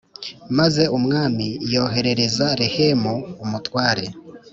[0.57, 3.13] Maze umwami yoherereza Rehumu
[3.43, 4.05] umutware